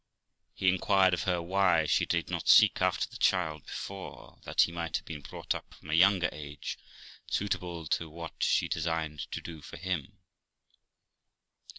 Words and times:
He 0.55 0.67
inquired 0.67 1.13
of 1.13 1.25
her 1.25 1.43
why 1.43 1.85
she 1.85 2.07
did 2.07 2.27
not 2.31 2.49
seek 2.49 2.81
after 2.81 3.07
the 3.07 3.17
child 3.17 3.67
before, 3.67 4.39
that 4.45 4.61
he 4.61 4.71
might 4.71 4.97
have 4.97 5.05
been 5.05 5.21
brought 5.21 5.53
up 5.53 5.75
from 5.75 5.91
a 5.91 5.93
younger 5.93 6.29
age, 6.31 6.79
suitable 7.27 7.85
to 7.85 8.09
what 8.09 8.33
she 8.39 8.67
designed 8.67 9.31
to 9.31 9.39
do 9.41 9.61
for 9.61 9.77
him. 9.77 10.17